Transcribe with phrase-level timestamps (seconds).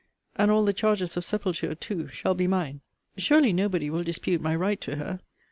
[0.35, 2.81] And all the charges of sepulture too shall be mine.
[3.17, 5.19] Surely nobody will dispute my right to her.